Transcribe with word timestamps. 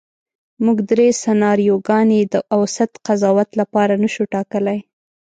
موږ 0.63 0.77
درې 0.91 1.07
سناریوګانې 1.23 2.21
د 2.33 2.35
اوسط 2.55 2.91
قضاوت 3.05 3.49
لپاره 3.59 3.93
نشو 4.03 4.23
ټاکلی. 4.33 4.79